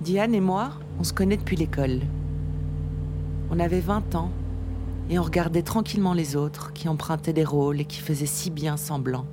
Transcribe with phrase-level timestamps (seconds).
[0.00, 2.00] Diane et moi, on se connaît depuis l'école.
[3.50, 4.30] On avait 20 ans
[5.10, 8.76] et on regardait tranquillement les autres qui empruntaient des rôles et qui faisaient si bien
[8.76, 9.26] semblant.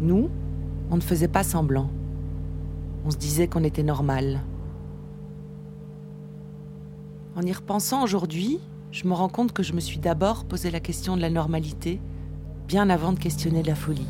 [0.00, 0.30] Nous,
[0.90, 1.90] on ne faisait pas semblant.
[3.06, 4.40] On se disait qu'on était normal.
[7.36, 8.60] En y repensant aujourd'hui,
[8.92, 12.00] je me rends compte que je me suis d'abord posé la question de la normalité,
[12.68, 14.06] bien avant de questionner la folie.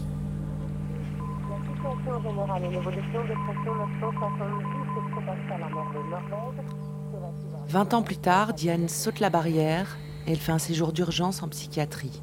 [1.50, 4.64] La situation générale et l'évolution de pression 970
[4.94, 6.66] se propage à la mer de Norvège.
[7.12, 10.92] Cela suivra- 20 ans plus tard, Diane saute la barrière et elle fait un séjour
[10.92, 12.22] d'urgence en psychiatrie.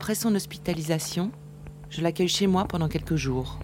[0.00, 1.30] Après son hospitalisation,
[1.90, 3.58] je l'accueille chez moi pendant quelques jours.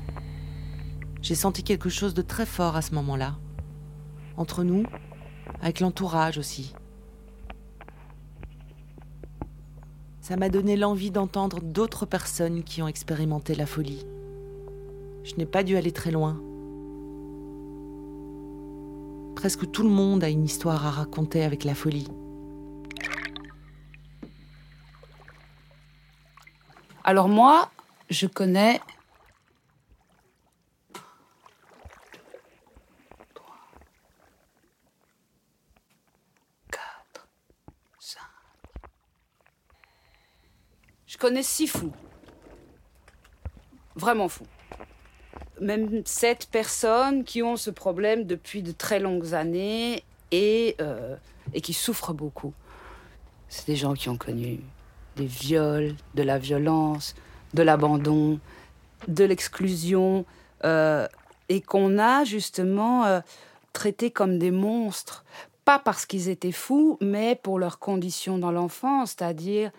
[1.23, 3.37] J'ai senti quelque chose de très fort à ce moment-là.
[4.37, 4.85] Entre nous,
[5.63, 6.75] avec l'entourage aussi.
[10.21, 14.05] Ça m'a donné l'envie d'entendre d'autres personnes qui ont expérimenté la folie.
[15.25, 16.39] Je n'ai pas dû aller très loin.
[19.37, 22.09] Presque tout le monde a une histoire à raconter avec la folie.
[27.09, 27.71] Alors moi,
[28.11, 28.81] je connais.
[41.07, 41.93] Je connais six fous.
[43.95, 44.47] Vraiment fous.
[45.61, 51.17] Même sept personnes qui ont ce problème depuis de très longues années et, euh,
[51.55, 52.53] et qui souffrent beaucoup.
[53.49, 54.61] C'est des gens qui ont connu
[55.17, 57.15] des viols, de la violence,
[57.55, 58.39] de l'abandon,
[59.09, 60.25] de l'exclusion,
[60.65, 61.07] euh,
[61.49, 63.21] et qu'on a justement euh,
[63.73, 65.25] traités comme des monstres,
[65.65, 69.71] pas parce qu'ils étaient fous, mais pour leurs conditions dans l'enfance, c'est-à-dire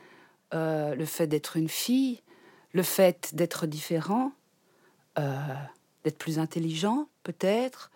[0.53, 2.21] euh, le fait d'être une fille,
[2.73, 4.31] le fait d'être différent,
[6.03, 7.89] d'être plus intelligent peut-être,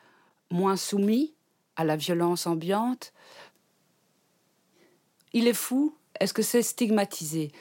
[0.49, 1.35] moins soumis
[1.75, 3.13] à la violence ambiante.
[5.33, 7.51] Il est fou, est-ce que c'est stigmatisé?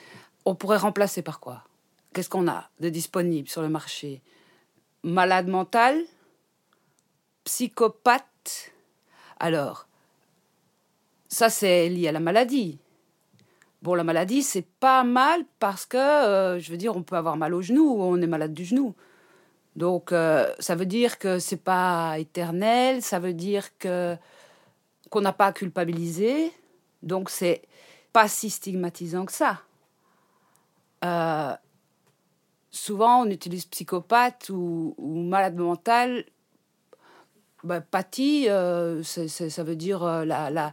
[0.45, 1.65] On pourrait remplacer par quoi?
[2.13, 4.21] Qu'est-ce qu'on a de disponible sur le marché?
[5.03, 5.99] Malade mental?
[7.45, 8.73] Psychopathe?
[9.39, 9.89] Alors,
[11.29, 12.79] ça c'est lié à la maladie.
[13.81, 17.39] Bon, la maladie, c'est pas mal parce que, euh, je veux dire, on peut avoir
[17.39, 18.95] mal au genou, on est malade du genou.
[19.75, 24.17] Donc, euh, ça veut dire que c'est pas éternel, ça veut dire que
[25.09, 26.53] qu'on n'a pas à culpabiliser.
[27.03, 27.63] Donc, c'est
[28.13, 29.61] pas si stigmatisant que ça.
[31.05, 31.55] Euh,
[32.71, 36.25] souvent, on utilise psychopathe ou, malade mental.
[37.63, 40.73] Bah, pathie, euh, ça veut dire euh, la, la,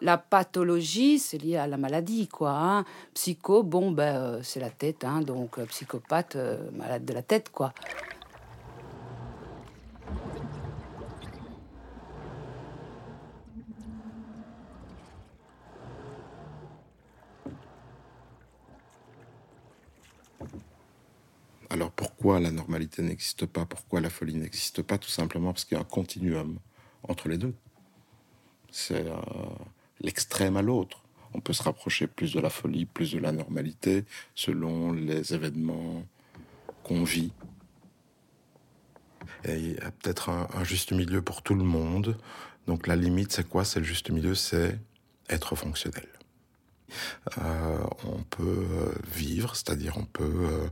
[0.00, 2.50] la pathologie, c'est lié à la maladie, quoi.
[2.50, 2.84] hein.
[3.14, 6.36] Psycho, bon, ben, c'est la tête, hein, donc psychopathe,
[6.72, 7.72] malade de la tête, quoi.
[21.70, 23.66] Alors pourquoi la normalité n'existe pas?
[23.66, 24.96] Pourquoi la folie n'existe pas?
[24.96, 26.58] Tout simplement parce qu'il y a un continuum
[27.02, 27.54] entre les deux.
[28.70, 29.16] C'est euh,
[30.00, 31.02] l'extrême à l'autre.
[31.34, 36.04] On peut se rapprocher plus de la folie, plus de la normalité, selon les événements
[36.84, 37.32] qu'on vit.
[39.44, 42.16] Et il y a peut-être un, juste milieu pour tout le monde.
[42.66, 43.64] Donc la limite, c'est quoi?
[43.64, 44.78] C'est le juste milieu, c'est
[45.28, 46.08] être fonctionnel.
[47.36, 50.70] Euh, on peut euh, vivre, c'est-à-dire on peut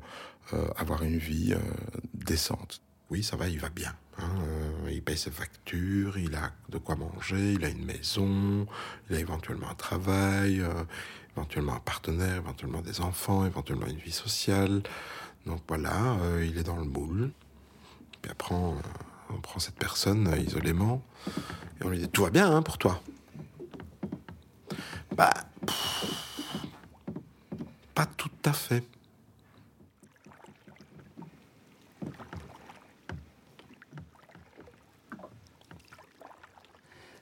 [0.76, 1.58] avoir une vie euh,
[2.14, 2.81] décente.
[3.10, 3.94] Oui, ça va, il va bien.
[4.19, 8.66] hein, euh, il paye ses factures, il a de quoi manger, il a une maison,
[9.08, 10.72] il a éventuellement un travail, euh,
[11.37, 14.82] éventuellement un partenaire, éventuellement des enfants, éventuellement une vie sociale.
[15.46, 17.31] Donc voilà, euh, il est dans le moule.
[18.22, 18.76] Puis après, on,
[19.43, 21.02] prend cette personne euh, isolément
[21.81, 23.00] et on lui dit tout va bien hein, pour toi.
[25.14, 25.32] Bah,
[27.94, 28.82] pas tout à fait.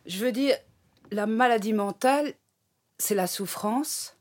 [0.06, 0.56] Je veux dire,
[1.10, 2.34] la maladie mentale,
[2.98, 4.16] c'est la souffrance,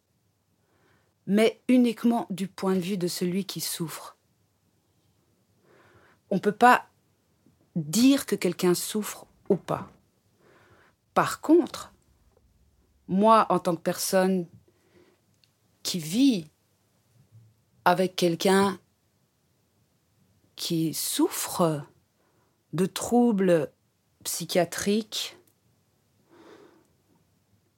[1.28, 4.18] mais uniquement du point de vue de celui qui souffre.
[6.30, 6.88] On ne peut pas
[7.76, 9.92] dire que quelqu'un souffre ou pas.
[11.14, 11.94] Par contre,
[13.08, 14.48] moi, en tant que personne
[15.84, 16.50] qui vit
[17.86, 18.80] avec quelqu'un
[20.56, 21.86] qui souffre
[22.72, 23.72] de troubles
[24.24, 25.38] psychiatriques,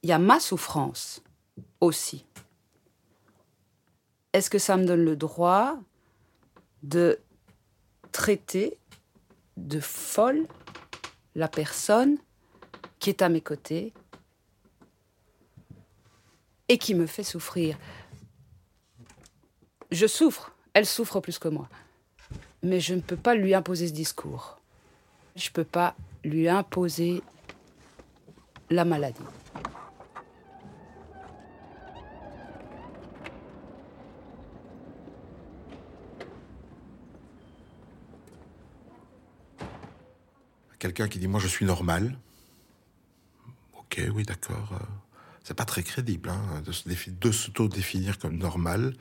[0.02, 1.22] il y a ma souffrance
[1.80, 2.24] aussi.
[4.32, 5.78] Est-ce que ça me donne le droit
[6.82, 7.18] de
[8.12, 8.78] traiter
[9.56, 10.46] de folle
[11.34, 12.18] la personne
[12.98, 13.92] qui est à mes côtés
[16.68, 17.78] et qui me fait souffrir?
[19.90, 21.68] Je souffre, elle souffre plus que moi.
[22.62, 24.58] Mais je ne peux pas lui imposer ce discours.
[25.36, 25.94] Je ne peux pas
[26.24, 27.22] lui imposer
[28.68, 29.22] la maladie.
[40.86, 42.16] Quelqu'un qui dit moi je suis normal.
[43.76, 44.70] Ok, oui, d'accord.
[44.74, 44.84] euh,
[45.42, 48.94] C'est pas très crédible hein, de se de s'auto-définir comme normal.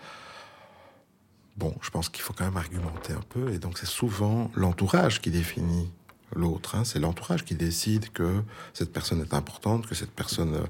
[1.58, 5.22] Bon, je pense qu'il faut quand même argumenter un peu, et donc c'est souvent l'entourage
[5.22, 5.92] qui définit
[6.36, 6.74] l'autre.
[6.74, 6.86] hein.
[6.86, 8.42] C'est l'entourage qui décide que
[8.74, 10.66] cette personne est importante, que cette personne euh,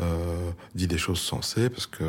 [0.00, 2.04] euh, dit des choses sensées parce que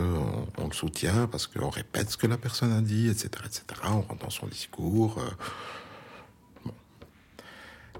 [0.60, 3.64] on, le soutient, parce qu'on répète ce que la personne a dit, etc., etc.
[3.84, 5.20] On rentre dans son discours.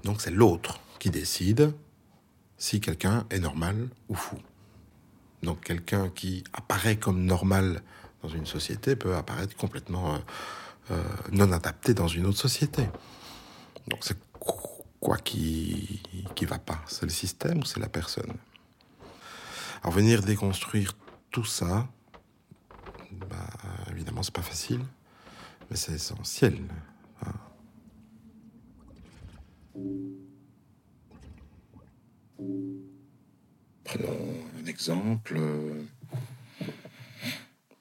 [0.06, 1.74] Donc c'est l'autre qui décide
[2.58, 4.38] si quelqu'un est normal ou fou.
[5.42, 7.82] Donc quelqu'un qui apparaît comme normal
[8.22, 10.18] dans une société peut apparaître complètement euh,
[10.92, 12.88] euh, non adapté dans une autre société.
[13.88, 14.16] Donc c'est
[15.00, 16.00] quoi qui
[16.36, 16.80] qui va pas?
[16.86, 18.32] C'est le système ou c'est la personne?
[19.82, 20.92] Alors venir déconstruire
[21.32, 21.88] tout ça,
[23.10, 23.48] bah,
[23.90, 24.84] évidemment c'est pas facile,
[25.68, 26.62] mais c'est essentiel.
[33.84, 35.82] Prenons un exemple euh,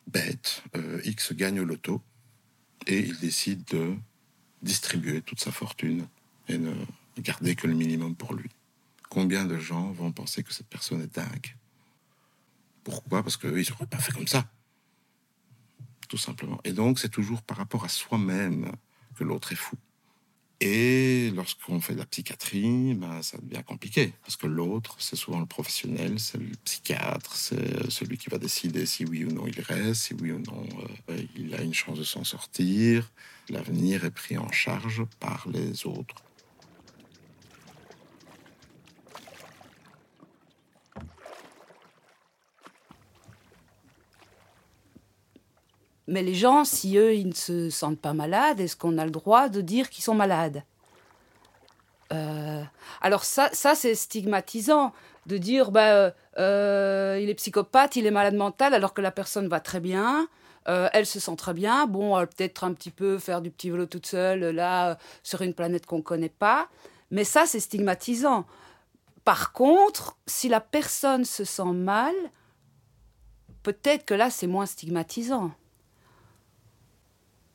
[0.07, 0.63] bête.
[0.75, 2.01] Euh, X gagne au loto
[2.87, 3.95] et il décide de
[4.61, 6.07] distribuer toute sa fortune
[6.47, 6.73] et ne
[7.17, 8.49] garder que le minimum pour lui.
[9.09, 11.55] Combien de gens vont penser que cette personne est dingue?
[12.83, 13.23] Pourquoi?
[13.23, 14.45] Parce qu'eux, ils n'auraient pas fait comme ça.
[16.07, 16.59] Tout simplement.
[16.63, 18.71] Et donc, c'est toujours par rapport à soi-même
[19.15, 19.75] que l'autre est fou.
[20.67, 24.13] Et lorsqu'on fait de la psychiatrie, ben, ça devient compliqué.
[24.23, 28.87] Parce que l'autre, c'est souvent le professionnel, c'est le psychiatre, c'est celui qui va décider
[28.87, 30.65] si oui ou non il reste, si oui ou non
[31.11, 33.11] euh, il a une chance de s'en sortir.
[33.49, 36.23] L'avenir est pris en charge par les autres.
[46.07, 49.11] Mais les gens, si eux, ils ne se sentent pas malades, est-ce qu'on a le
[49.11, 50.63] droit de dire qu'ils sont malades
[52.13, 52.63] Euh,
[53.01, 54.93] Alors ça, ça c'est stigmatisant
[55.25, 59.11] de dire, bah, euh, euh, il est psychopathe, il est malade mental, alors que la
[59.11, 60.27] personne va très bien.
[60.67, 61.87] elle se sent très bien.
[61.87, 65.85] Bon, peut-être un petit peu faire du petit vélo toute seule, là, sur une planète
[65.85, 66.69] qu'on ne connaît pas.
[67.11, 68.45] Mais ça, c'est stigmatisant.
[69.23, 72.13] Par contre, si la personne se sent mal,
[73.63, 75.51] peut-être que là, c'est moins stigmatisant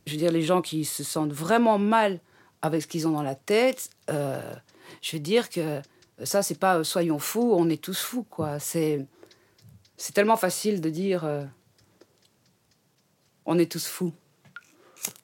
[0.06, 2.20] je veux dire, les gens qui se sentent vraiment mal
[2.62, 4.40] avec ce qu'ils ont dans la tête, euh,
[5.02, 5.80] je veux dire que
[6.24, 8.58] ça, c'est pas euh, soyons fous, on est tous fous, quoi.
[8.58, 9.06] C'est,
[10.14, 11.44] tellement facile de dire euh,
[13.46, 14.12] on est tous fous.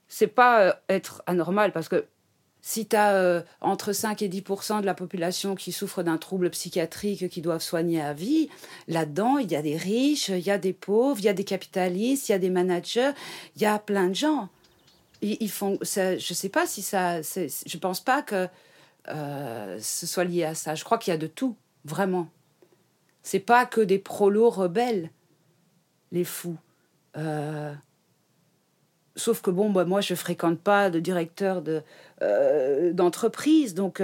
[0.08, 2.06] C'est pas être anormal, parce que
[2.62, 7.28] si tu as entre 5 et 10% de la population qui souffre d'un trouble psychiatrique
[7.28, 8.48] qui doivent soigner à vie,
[8.88, 11.44] là-dedans, il y a des riches, il y a des pauvres, il y a des
[11.44, 13.12] capitalistes, il y a des managers,
[13.54, 14.48] il y a plein de gens
[15.22, 18.48] ils, font je sais pas si ça je pense pas que
[19.08, 20.74] euh, ce soit lié à ça.
[20.74, 22.28] Je crois qu'il y a de tout vraiment.
[23.22, 25.10] C'est pas que des prolos rebelles
[26.12, 26.58] les fous.
[27.16, 27.74] Euh,
[29.16, 31.82] sauf que bon bah, moi je fréquente pas de directeur de
[32.22, 34.02] euh, d'entreprise donc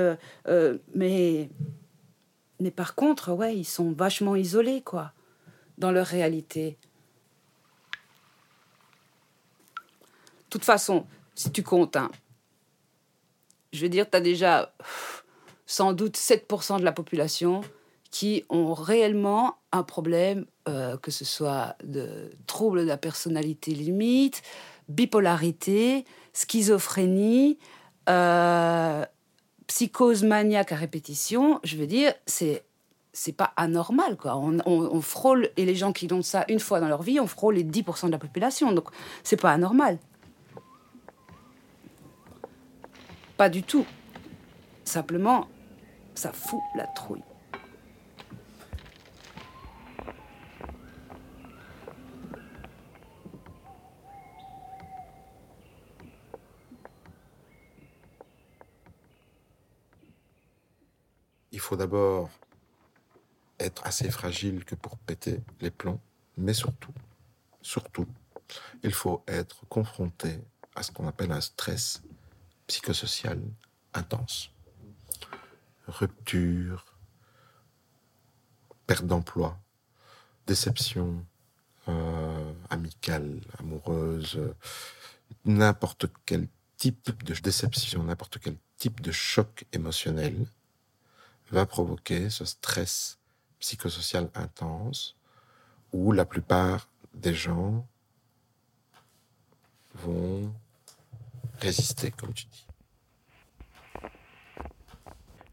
[0.95, 1.51] mais
[2.59, 5.13] mais par contre ouais ils sont vachement isolés quoi
[5.77, 6.79] dans leur réalité
[10.53, 12.11] toute façon, si tu comptes, hein,
[13.73, 14.73] je veux dire, tu as déjà
[15.67, 17.63] sans doute 7% de la population
[18.11, 24.43] qui ont réellement un problème, euh, que ce soit de trouble de la personnalité limite,
[24.89, 26.05] bipolarité,
[26.35, 27.59] schizophrénie,
[28.11, 29.05] euh,
[29.67, 31.59] psychose maniaque à répétition.
[31.65, 32.65] Je veux dire, c'est
[33.15, 34.37] c'est pas anormal quoi.
[34.37, 37.21] On, on- on frôle et les gens qui ont ça une fois dans leur vie,
[37.21, 38.73] on frôle les 10% de la population.
[38.73, 38.89] Donc
[39.23, 39.99] c'est pas anormal.
[43.43, 43.85] Pas du tout.
[44.85, 45.49] Simplement,
[46.15, 47.25] ça fout la trouille.
[61.51, 62.31] Il faut d'abord
[63.59, 65.99] être assez fragile que pour péter les plombs,
[66.37, 66.95] mais surtout,
[67.61, 68.07] surtout,
[68.85, 70.39] il faut être confronté
[70.77, 72.03] à ce qu'on appelle un stress
[72.73, 73.39] psychosocial
[73.93, 74.51] intense.
[75.87, 76.87] Rupture,
[78.87, 79.61] perte d'emploi,
[80.47, 81.27] déception
[81.89, 84.41] euh, amicale, amoureuse,
[85.45, 86.49] n'importe quel
[86.79, 90.47] type de déception, n'importe quel type de choc émotionnel
[91.51, 93.19] va provoquer ce stress
[93.59, 95.15] psychosocial intense
[95.93, 97.87] où la plupart des gens
[99.95, 100.55] vont
[101.63, 102.67] résister, comme tu dis.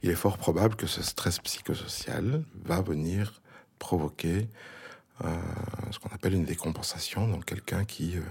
[0.01, 3.41] Il est fort probable que ce stress psychosocial va venir
[3.79, 4.47] provoquer
[5.25, 5.37] euh,
[5.91, 8.21] ce qu'on appelle une décompensation, donc quelqu'un qui, euh,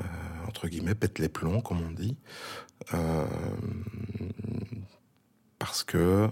[0.00, 0.02] euh,
[0.46, 2.16] entre guillemets, pète les plombs, comme on dit,
[5.58, 6.28] parce que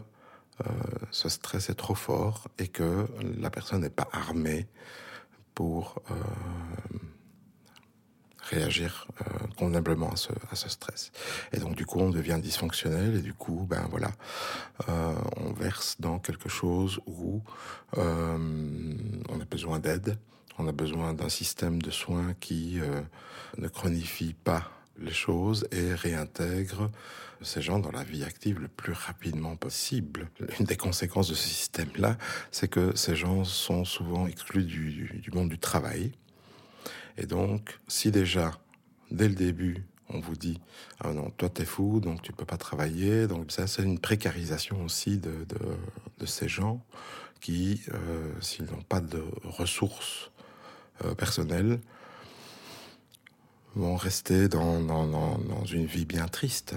[1.11, 3.07] ce stress est trop fort et que
[3.41, 4.67] la personne n'est pas armée
[5.55, 6.03] pour
[8.43, 9.25] réagir euh,
[9.57, 10.11] convenablement
[10.51, 11.13] à ce, stress.
[11.53, 14.13] Et donc du coup, on devient dysfonctionnel et du coup, ben voilà,
[14.89, 17.43] euh, on verse dans quelque chose où
[17.99, 18.39] euh,
[19.29, 20.19] on a besoin d'aide,
[20.59, 22.79] on a besoin d'un système de soins qui
[23.57, 26.91] ne chronifie pas les choses et réintègre
[27.41, 30.29] ces gens dans la vie active le plus rapidement possible.
[30.61, 32.17] Une des conséquences de ce système-là,
[32.53, 36.13] c'est que ces gens sont souvent exclus du monde du travail
[37.17, 38.53] et donc, si déjà,
[39.11, 40.61] dès le début, on vous dit
[41.01, 44.85] ah non toi t'es fou donc tu peux pas travailler donc ça c'est une précarisation
[44.85, 45.47] aussi de,
[46.19, 46.85] de, ces gens
[47.41, 50.31] qui euh, s'ils n'ont pas de ressources
[51.05, 51.81] euh, personnelles
[53.75, 56.77] vont rester dans, dans, dans une vie bien triste.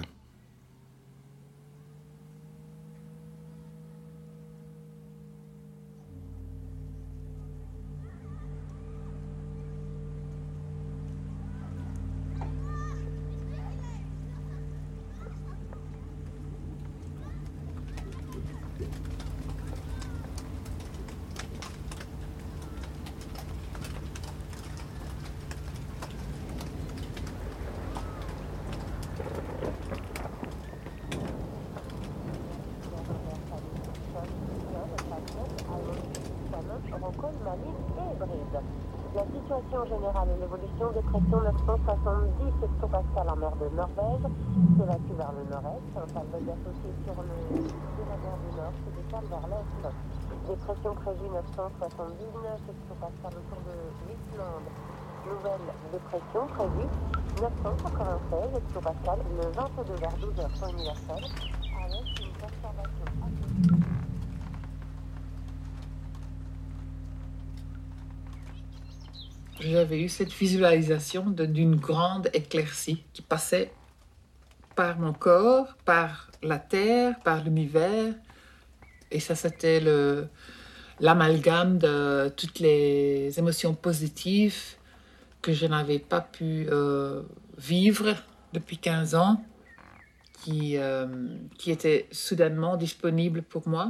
[46.74, 47.36] Sur le
[48.06, 49.86] la mer du Nord se décale vers l'est.
[50.48, 54.68] Des pressions prévues 979 hectopascal autour de l'Islande.
[55.26, 56.88] Nouvelle dépression prévue
[57.40, 63.06] 996 hectopascal le 22 vers 12 heures temps universel avec une perturbation
[69.58, 73.72] j'avais eu cette visualisation d'une grande éclaircie qui passait
[74.76, 78.14] par mon corps, par la terre, par l'univers.
[79.10, 79.80] Et ça, c'était
[81.00, 84.76] l'amalgame de toutes les émotions positives
[85.42, 87.22] que je n'avais pas pu euh,
[87.58, 88.14] vivre
[88.52, 89.44] depuis 15 ans,
[90.42, 91.06] qui, euh,
[91.58, 93.88] qui étaient soudainement disponibles pour moi.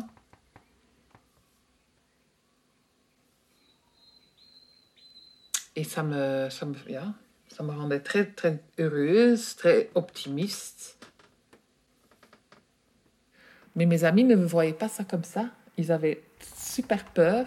[5.74, 6.74] Et ça me, ça me,
[7.56, 10.98] ça me rendait très, très heureuse, très optimiste.
[13.74, 15.46] Mais mes amis ne me voyaient pas ça comme ça.
[15.78, 16.22] Ils avaient
[16.54, 17.46] super peur,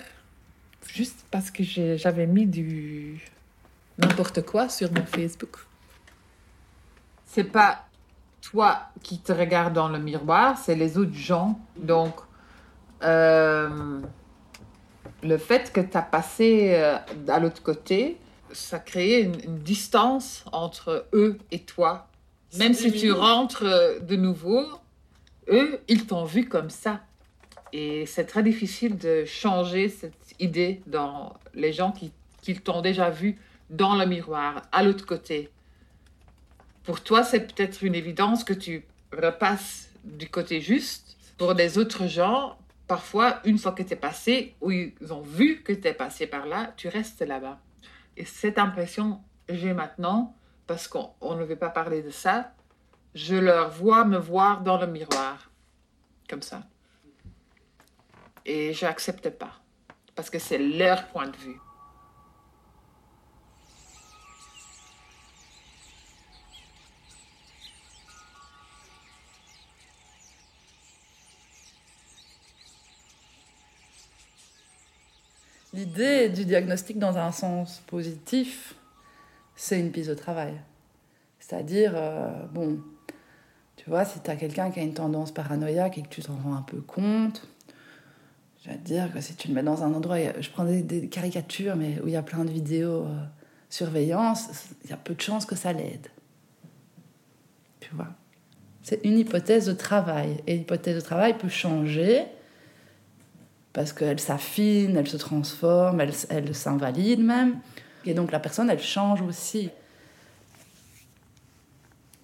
[0.88, 3.24] juste parce que j'avais mis du
[4.00, 5.58] n'importe quoi sur mon Facebook.
[7.26, 7.86] C'est pas
[8.42, 11.60] toi qui te regardes dans le miroir, c'est les autres gens.
[11.76, 12.16] Donc,
[13.04, 14.02] euh,
[15.22, 16.98] le fait que tu as passé euh,
[17.28, 18.18] à l'autre côté,
[18.52, 22.08] ça crée une, une, distance entre eux et toi.
[22.58, 24.66] Même si tu rentres euh, de nouveau,
[25.50, 27.02] eux, ils t'ont vu comme ça.
[27.74, 33.10] Et c'est très difficile de changer cette idée dans les gens qui, qui t'ont déjà
[33.10, 33.38] vu
[33.70, 35.50] dans le miroir, à l'autre côté.
[36.84, 41.18] Pour toi, c'est peut-être une évidence que tu repasses du côté juste.
[41.38, 45.62] Pour les autres gens, parfois, une fois que tu es passé, ou ils ont vu
[45.62, 47.60] que tu es passé par là, tu restes là-bas.
[48.20, 50.36] Et cette impression, j'ai maintenant,
[50.68, 52.52] parce qu'on ne veut pas parler de ça,
[53.16, 55.50] je leur vois me voir dans le miroir,
[56.30, 56.64] comme ça.
[58.46, 59.54] Et je n'accepte pas,
[60.16, 61.60] parce que c'est leur point de vue.
[75.80, 78.76] L'idée du diagnostic dans un sens positif,
[79.56, 80.54] c'est une piste de travail.
[81.40, 82.80] C'est-à-dire, euh, bon,
[83.78, 86.36] tu vois, si tu as quelqu'un qui a une tendance paranoïaque et que tu t'en
[86.36, 87.48] rends un peu compte,
[88.62, 91.08] je vais te dire que si tu le mets dans un endroit, je prends des,
[91.08, 93.24] caricatures, mais où il y a plein de vidéos euh,
[93.70, 94.50] surveillance,
[94.84, 96.08] il y a peu de chances que ça l'aide.
[97.80, 98.10] Tu vois?
[98.84, 100.44] C'est une hypothèse de travail.
[100.46, 102.26] Et l'hypothèse de travail peut changer
[103.80, 107.60] parce qu'elle s'affine, elle se transforme, elle, s'invalide même.
[108.06, 109.70] Et donc la personne, elle change aussi.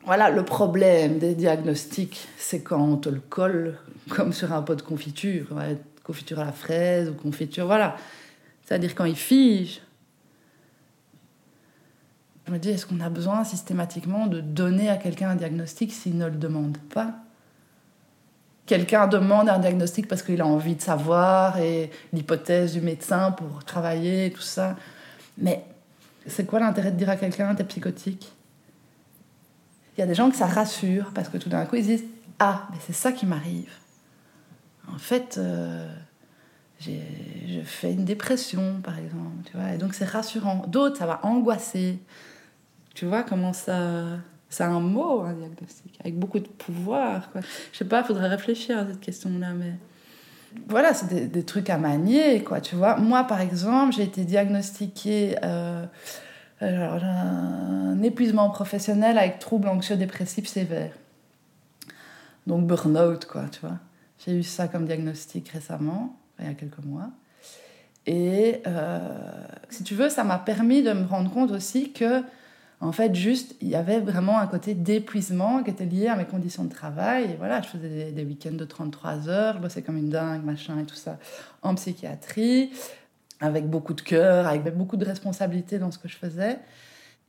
[0.04, 3.78] Voilà, le problème des diagnostics, c'est quand on te le colle
[4.10, 5.48] comme sur un pot de confiture,
[6.04, 7.96] confiture à la fraise ou confiture, voilà.
[8.66, 9.80] C'est-à-dire quand il fige.
[12.48, 16.18] Je me dis, est-ce qu'on a besoin systématiquement de donner à quelqu'un un diagnostic s'il
[16.18, 17.16] ne le demande pas?
[18.66, 23.64] Quelqu'un demande un diagnostic parce qu'il a envie de savoir et l'hypothèse du médecin pour
[23.64, 24.76] travailler, tout ça.
[25.38, 25.64] Mais
[26.26, 28.32] c'est quoi l'intérêt de dire à quelqu'un, t'es psychotique?
[29.96, 32.04] Il y a des gens que ça rassure parce que tout d'un coup ils disent
[32.40, 33.72] Ah, mais c'est ça qui m'arrive.
[34.92, 35.88] En fait, euh,
[36.80, 39.50] je fais une dépression, par exemple.
[39.50, 40.66] Tu vois, et donc c'est rassurant.
[40.68, 42.00] D'autres, ça va angoisser.
[42.94, 44.18] Tu vois comment ça.
[44.50, 47.32] C'est un mot, un diagnostic, avec beaucoup de pouvoir.
[47.32, 47.42] Quoi.
[47.72, 49.74] Je sais pas, il faudrait réfléchir à cette question-là, mais
[50.68, 52.98] voilà, c'est des, trucs à manier, quoi, tu vois.
[52.98, 55.86] Moi, par exemple, j'ai été diagnostiquée euh,
[56.60, 60.94] alors, un épuisement professionnel avec troubles anxieux-dépressifs sévères.
[62.48, 63.77] Donc burn-out, quoi, tu vois.
[64.25, 67.10] J'ai eu ça comme diagnostic récemment, il y a quelques mois.
[68.05, 69.00] Et euh,
[69.70, 72.22] si tu veux, ça m'a permis de me rendre compte aussi que
[72.81, 76.25] en fait, juste, il y avait vraiment un côté d'épuisement qui était lié à mes
[76.25, 77.35] conditions de travail.
[77.38, 80.96] Voilà, je faisais des, week-ends de 33 heures, bossais comme une dingue, machin et tout
[80.96, 81.18] ça,
[81.61, 82.72] en psychiatrie,
[83.40, 86.59] avec beaucoup de cœur, avec beaucoup de responsabilités dans ce que je faisais.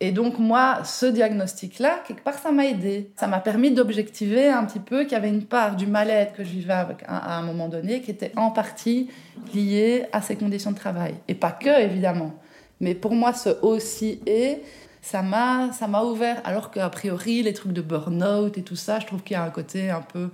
[0.01, 3.13] Et donc, moi, ce diagnostic-là, quelque part, ça m'a aidé.
[3.17, 6.45] Ça m'a permis d'objectiver un petit peu qu'il y avait une part du mal-être que
[6.45, 6.75] je vivais
[7.07, 9.09] à un moment donné qui était en partie
[9.55, 11.15] liée à ces conditions de travail.
[11.29, 12.35] Et pas que, évidemment.
[12.81, 14.61] Mais pour moi, ce aussi est
[15.07, 18.99] ça m'a ça m'a ouvert alors qu'a priori les trucs de burn-out et tout ça
[18.99, 20.31] je trouve qu'il y a un côté un peu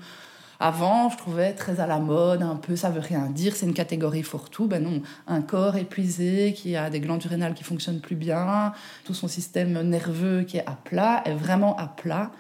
[0.59, 3.75] avant je trouvais très à la mode un peu ça veut rien dire c'est une
[3.75, 4.69] catégorie fourre-tout.
[4.69, 8.73] Ben non un corps épuisé qui a des glandes surrénales qui fonctionnent plus bien
[9.05, 12.31] tout son système nerveux qui est à plat est vraiment à plat.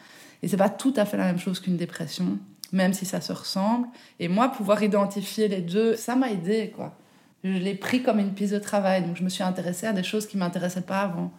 [0.42, 2.38] Et c'est pas tout à fait la même chose qu'une dépression
[2.72, 3.88] même si ça se ressemble.
[4.18, 6.96] Et moi pouvoir identifier les deux ça m'a aidé quoi.
[7.44, 10.02] Je l'ai pris comme une piste de travail donc je me suis intéressée à des
[10.02, 11.30] choses qui m'intéressaient pas avant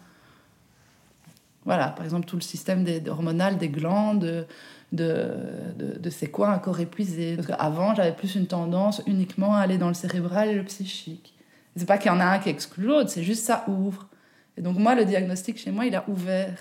[1.64, 4.46] voilà, par exemple, tout le système hormonal des glandes,
[4.92, 5.32] de,
[5.76, 7.36] de, de, c'est quoi un corps épuisé.
[7.36, 11.34] Parce qu'avant, j'avais plus une tendance uniquement à aller dans le cérébral et le psychique.
[11.76, 14.08] C'est pas qu'il y en a un qui exclut l'autre, c'est juste ça ouvre.
[14.56, 16.58] Et donc, moi, le diagnostic chez moi, il a ouvert.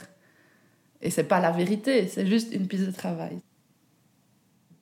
[1.02, 3.40] Et c'est pas la vérité, c'est juste une piste de travail.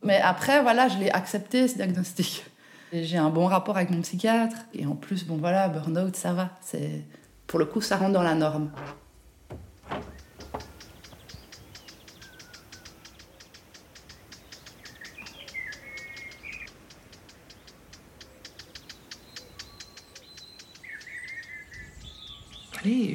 [0.03, 2.45] Mais après, voilà, je l'ai accepté, ce diagnostic.
[2.93, 4.57] J'ai un bon rapport avec mon psychiatre.
[4.73, 6.51] Et en plus, bon, voilà, burn-out, ça va.
[7.47, 8.71] Pour le coup, ça rentre dans la norme.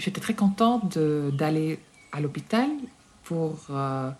[0.01, 1.81] J'étais très contente d'aller
[2.12, 2.68] à l'hôpital
[3.25, 4.11] pour, euh,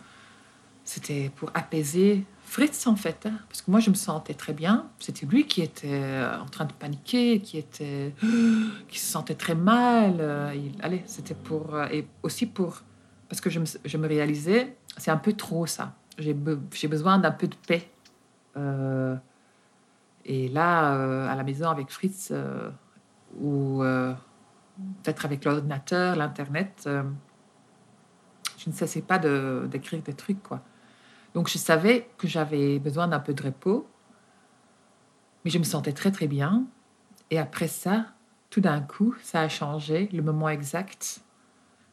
[1.37, 3.39] pour apaiser Fritz en fait, hein.
[3.49, 4.87] parce que moi je me sentais très bien.
[5.01, 8.15] C'était lui qui était euh, en train de paniquer, qui était,
[8.89, 10.17] qui se sentait très mal.
[10.21, 12.83] Euh, allez, c'était pour et aussi pour
[13.29, 15.95] parce que je me, je me réalisais, c'est un peu trop ça.
[16.19, 17.91] J'ai besoin d'un peu de paix.
[20.25, 22.33] et là, à la maison avec Fritz,
[23.39, 23.83] où
[25.03, 27.03] peut-être avec l'ordinateur, l'Internet, euh,
[28.59, 30.43] je ne cessais pas d'écrire des trucs.
[30.43, 30.63] quoi.
[31.35, 33.89] Donc je savais que j'avais besoin d'un peu de repos,
[35.45, 36.67] mais je me sentais très très bien.
[37.31, 38.07] Et après ça,
[38.51, 41.21] tout d'un coup, ça a changé, le moment exact.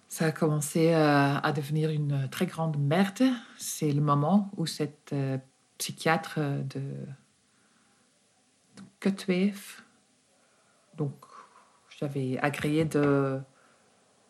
[0.07, 3.23] Ça a commencé euh, à devenir une très grande merde.
[3.57, 5.37] C'est le moment où cette euh,
[5.79, 6.81] psychiatre de
[8.99, 9.83] Kutweef,
[10.95, 11.32] donc
[12.03, 13.39] j'avais agréé de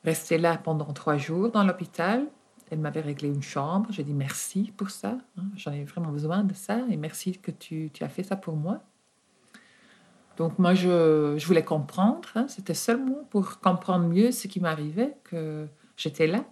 [0.03, 2.27] rester là pendant trois jours dans l'hôpital.
[2.69, 3.91] Elle m'avait réglé une chambre.
[3.91, 5.17] J'ai dit merci pour ça.
[5.37, 5.43] Hein.
[5.55, 8.83] J'en ai vraiment besoin de ça et merci que tu, as fait ça pour moi.
[10.37, 12.29] Donc moi, je, je voulais comprendre.
[12.35, 12.45] Hein.
[12.47, 16.43] C'était seulement pour comprendre mieux ce qui m'arrivait que j'étais là.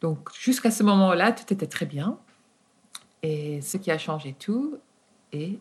[0.00, 2.18] Donc jusqu'à ce moment-là, tout était très bien.
[3.22, 4.78] Et ce qui a changé tout
[5.32, 5.58] est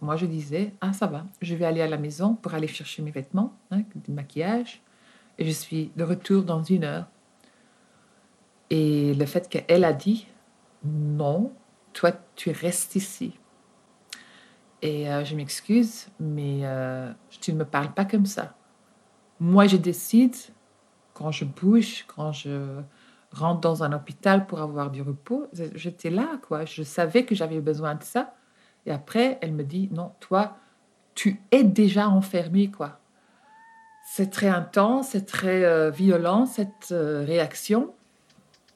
[0.00, 3.02] moi je disais, ah ça va, je vais aller à la maison pour aller chercher
[3.02, 4.82] mes vêtements, hein, du maquillage,
[5.38, 7.06] et je suis de retour dans une heure.
[8.70, 10.26] Et le fait qu'elle a dit,
[10.84, 11.52] non,
[11.92, 13.38] toi tu restes ici.
[14.82, 18.54] Et euh, je m'excuse, mais euh, tu ne me parles pas comme ça.
[19.40, 20.36] Moi, je décide
[21.14, 22.80] quand je bouge, quand je
[23.32, 25.46] rentre dans un hôpital pour avoir du repos.
[25.74, 26.64] J'étais là, quoi.
[26.64, 28.34] Je savais que j'avais besoin de ça.
[28.86, 30.56] Et après, elle me dit, non, toi,
[31.14, 33.00] tu es déjà enfermé, quoi.
[34.08, 37.92] C'est très intense, c'est très euh, violent, cette réaction.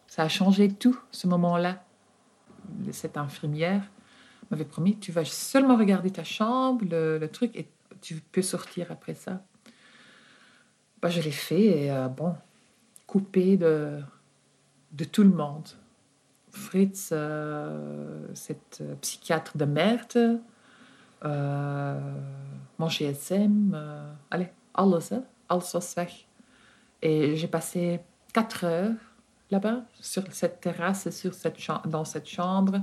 [0.09, 1.85] Ça a changé tout, ce moment-là.
[2.91, 3.83] Cette infirmière
[4.51, 7.69] m'avait promis, tu vas seulement regarder ta chambre, le, truc, et
[8.01, 9.43] tu peux sortir après ça.
[11.01, 12.35] Bah, je l'ai fait et euh, bon,
[13.07, 14.01] coupé de,
[14.93, 15.69] de tout le monde.
[16.53, 20.41] Fritz, euh, cette psychiatre de merde,
[21.25, 22.01] euh,
[22.79, 23.77] mon GSM,
[24.31, 26.27] allez, alles, hein, alles was weg.
[27.03, 28.01] Et j'ai passé
[28.33, 28.95] quatre heures
[29.51, 32.81] là-bas, sur cette terrasse, sur cette dans cette chambre.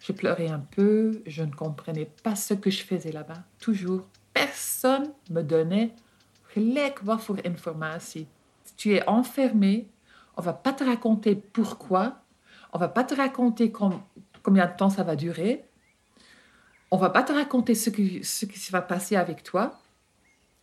[0.00, 3.42] Je pleurais un peu, je ne comprenais pas ce que je faisais là-bas.
[3.58, 5.94] Toujours, personne me donnait
[6.52, 8.26] gelijk wat voor informatie.
[8.76, 9.86] Tu es enfermé,
[10.36, 12.22] on va pas te raconter pourquoi,
[12.72, 15.64] on va pas te raconter combien de temps ça va durer,
[16.90, 19.78] on va pas te raconter ce qui, ce qui va passer avec toi.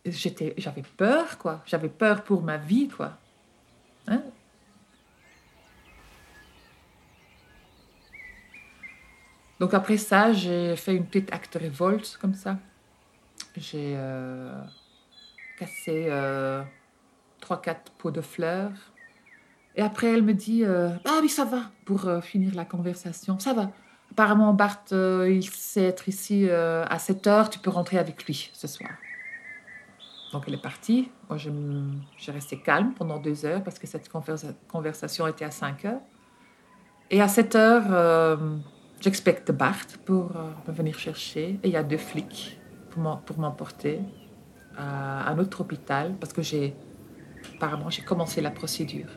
[0.04, 1.62] J'étais, j'avais peur, quoi.
[1.66, 3.18] J'avais peur pour ma vie, quoi.
[4.06, 4.22] Hein?
[9.58, 12.58] Donc après ça, j'ai fait une petite acte révolte comme ça.
[13.56, 14.62] J'ai euh,
[15.58, 16.62] cassé euh,
[17.40, 18.72] trois, quatre pots de fleurs.
[19.78, 23.38] Et après, elle me dit euh, Ah oui, ça va, pour finir la conversation.
[23.38, 23.70] Ça va.
[24.10, 27.48] Apparemment, Bart, il sait être ici à 7 heures.
[27.48, 28.90] Tu peux rentrer avec lui ce soir.
[30.32, 31.10] Donc, elle est partie.
[31.30, 34.10] Moi, j'ai resté calme pendant deux heures parce que cette
[34.68, 36.00] conversation était à 5 heures.
[37.10, 38.38] Et à 7 heures
[39.00, 42.58] J'expecte Bart pour euh, me venir chercher et il y a deux flics
[42.90, 44.00] pour m'emporter
[44.76, 46.74] à un autre hôpital parce que j'ai
[47.54, 49.08] apparemment j'ai commencé la procédure.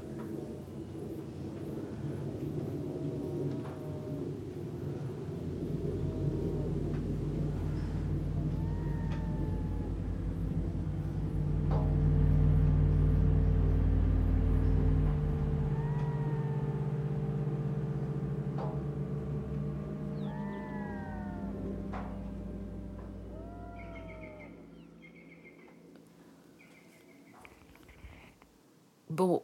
[29.28, 29.44] bon,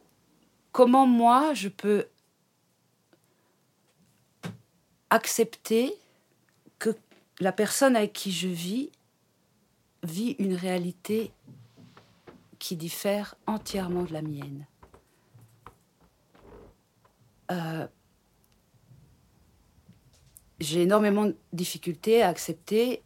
[0.78, 2.06] comment moi je peux
[5.10, 5.92] accepter
[6.78, 6.90] que
[7.40, 8.92] la personne avec qui je vis
[10.04, 11.32] vit une réalité
[12.60, 14.68] qui diffère entièrement de la mienne.
[17.50, 17.88] Euh,
[20.60, 23.02] j'ai énormément de difficultés à accepter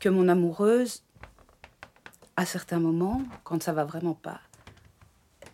[0.00, 1.04] que mon amoureuse,
[2.34, 4.40] à certains moments, quand ça va vraiment pas,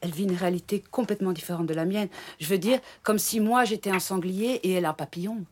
[0.03, 2.09] elle vit une réalité complètement différente de la mienne.
[2.41, 5.45] Je veux dire, comme si moi j'étais un sanglier et elle un papillon.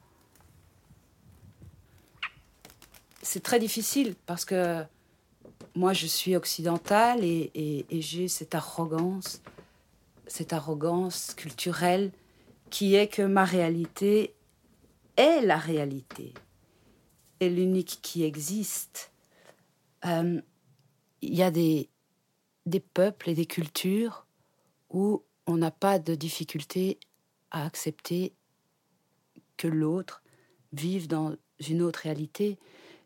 [3.22, 4.82] C'est très difficile parce que
[5.76, 9.40] moi je suis occidentale et, j'ai cette arrogance,
[10.26, 12.10] cette arrogance culturelle
[12.70, 14.34] qui est que ma réalité
[15.16, 16.34] est la réalité,
[17.38, 19.12] est l'unique qui existe.
[20.06, 20.40] Euh,
[21.22, 21.88] il y a des,
[22.66, 24.26] des peuples et des cultures
[24.90, 26.98] où on n'a pas de difficulté
[27.50, 28.34] à accepter
[29.56, 30.22] que l'autre
[30.72, 31.34] vive dans
[31.68, 32.58] une autre réalité.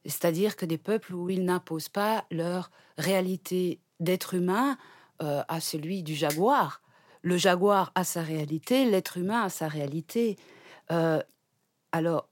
[0.04, 4.76] C'est-à-dire que des peuples où ils n'imposent pas leur réalité d'être humain
[5.22, 6.82] euh, à celui du jaguar.
[7.22, 10.36] Le jaguar a sa réalité, l'être humain a sa réalité.
[10.90, 11.22] Euh,
[11.92, 12.28] alors,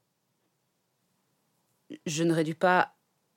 [2.05, 2.92] je ne réduis pas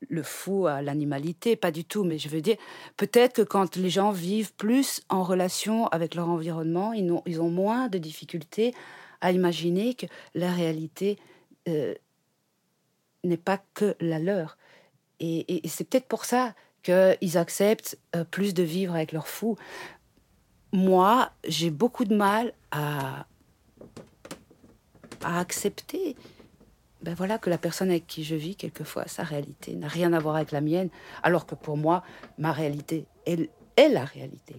[0.09, 2.57] le fou à l'animalité, pas du tout, mais je veux dire,
[2.97, 7.41] peut-être que quand les gens vivent plus en relation avec leur environnement, ils ont, ils
[7.41, 8.75] ont moins de difficultés
[9.21, 11.19] à imaginer que la réalité
[11.69, 11.95] euh,
[13.25, 14.59] n'est pas que la leur.
[15.19, 19.57] Et, c'est peut-être pour ça qu'ils acceptent euh, plus de vivre avec leur fou.
[20.73, 23.27] Moi, j'ai beaucoup de mal à,
[25.23, 26.17] à accepter
[27.03, 30.19] ben voilà que la personne avec qui je vis, quelquefois, sa réalité n'a rien à
[30.19, 30.89] voir avec la mienne,
[31.23, 32.03] alors que pour moi,
[32.39, 34.57] ma réalité, elle est la réalité.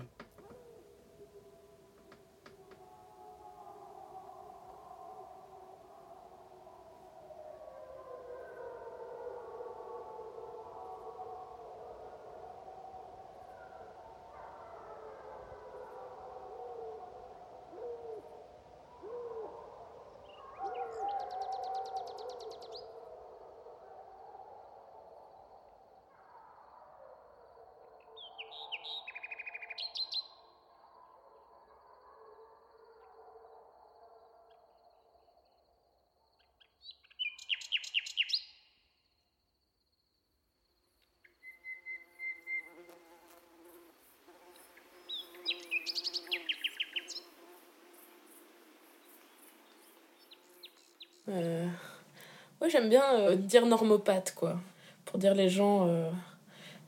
[51.28, 54.60] Ouais, j'aime bien euh, dire normopathe, quoi.
[55.06, 56.10] Pour dire les gens euh,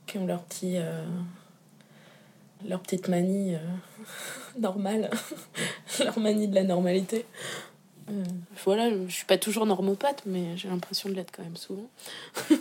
[0.06, 0.76] qui ont leur petit.
[0.76, 1.04] euh,
[2.66, 3.58] leur petite manie euh,
[4.58, 5.10] normale.
[6.04, 7.24] leur manie de la normalité.
[8.10, 8.24] Euh,
[8.64, 11.88] voilà, je suis pas toujours normopathe, mais j'ai l'impression de l'être quand même souvent.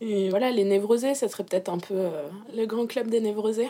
[0.00, 3.68] Et voilà, les névrosés, ça serait peut-être un peu euh, le grand club des névrosés.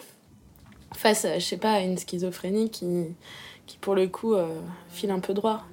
[0.95, 3.07] Face, à, je sais pas, à une schizophrénie qui,
[3.67, 5.65] qui pour le coup, euh, file un peu droit.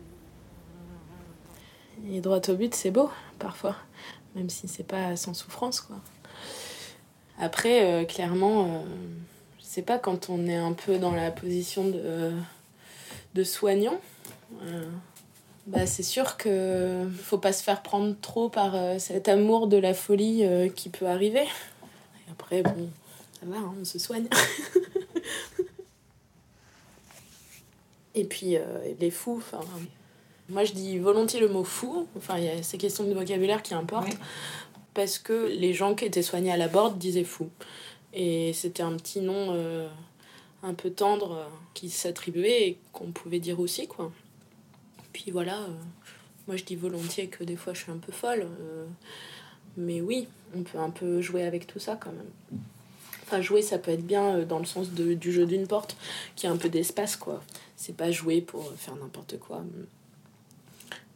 [2.12, 3.76] Et droit au but, c'est beau, parfois.
[4.36, 5.96] Même si c'est pas sans souffrance, quoi.
[7.39, 8.80] Après, euh, clairement, euh,
[9.60, 12.32] je sais pas, quand on est un peu dans la position de,
[13.34, 14.00] de soignant,
[14.62, 14.88] euh,
[15.68, 19.78] bah, c'est sûr que faut pas se faire prendre trop par euh, cet amour de
[19.78, 21.46] la folie qui peut arriver.
[22.32, 22.89] Après, bon,
[23.39, 24.28] ça va, hein, on se soigne.
[28.15, 28.56] Et puis,
[29.00, 29.60] les fous, enfin.
[30.50, 32.08] Moi, je dis volontiers le mot fou.
[32.16, 34.08] Enfin, il y a ces questions de vocabulaire qui importent.
[34.08, 34.20] Ouais.
[34.94, 37.50] Parce que les gens qui étaient soignés à la borde disaient fou.
[38.14, 39.90] Et c'était un petit nom euh,
[40.64, 44.12] un peu tendre euh, qui s'attribuait et qu'on pouvait dire aussi, quoi.
[45.12, 45.70] Puis voilà, euh,
[46.48, 48.48] moi je dis volontiers que des fois je suis un peu folle.
[49.76, 52.62] mais oui, on peut un peu jouer avec tout ça quand même.
[53.24, 55.98] Enfin, jouer, ça peut être bien dans le sens de, du jeu d'une porte,
[56.36, 57.42] qui a un peu d'espace, quoi.
[57.76, 59.64] C'est pas jouer pour faire n'importe quoi.
[59.74, 59.86] Mais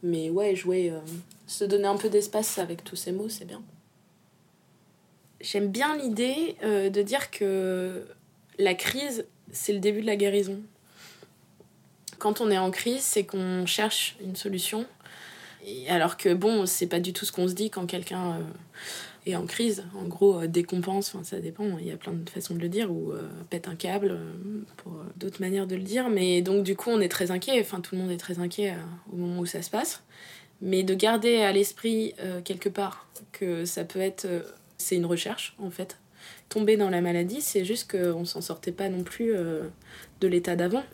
[0.02, 1.00] ouais, jouer, euh,
[1.46, 3.62] se donner un peu d'espace avec tous ces mots, c'est bien.
[5.40, 8.06] J'aime bien l'idée euh, de dire que
[8.58, 10.60] la crise, c'est le début de la guérison.
[12.18, 14.86] Quand on est en crise, c'est qu'on cherche une solution.
[15.88, 18.40] Alors que bon, c'est pas du tout ce qu'on se dit quand quelqu'un
[19.26, 19.84] est en crise.
[19.94, 22.90] En gros, euh, décompense, ça dépend, il y a plein de façons de le dire,
[22.90, 24.32] ou euh, pète un câble, euh,
[24.76, 26.08] pour d'autres manières de le dire.
[26.08, 28.74] Mais donc, du coup, on est très inquiet, enfin, tout le monde est très inquiet
[29.12, 30.02] au moment où ça se passe.
[30.62, 34.26] Mais de garder à l'esprit, quelque part, que ça peut être.
[34.76, 35.96] c'est une recherche, en fait.
[36.50, 40.84] Tomber dans la maladie, c'est juste qu'on s'en sortait pas non plus de l'état d'avant.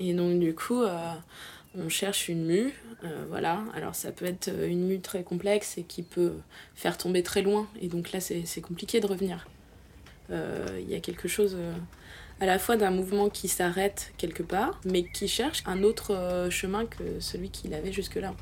[0.00, 0.82] Et donc, du coup,
[1.74, 2.72] on cherche une mue,
[3.04, 3.62] euh, voilà.
[3.74, 6.34] Alors, ça peut être euh, une mue très complexe et qui peut
[6.74, 7.68] faire tomber très loin.
[7.80, 9.46] Et donc là, c'est compliqué de revenir.
[10.30, 11.56] Euh, Il y a quelque chose
[12.40, 16.86] à la fois d'un mouvement qui s'arrête quelque part, mais qui cherche un autre chemin
[16.86, 18.34] que celui qu'il avait jusque-là.